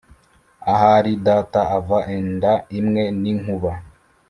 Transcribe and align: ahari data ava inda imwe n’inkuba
ahari 0.73 1.13
data 1.25 1.59
ava 1.77 1.97
inda 2.17 2.53
imwe 2.79 3.03
n’inkuba 3.21 3.71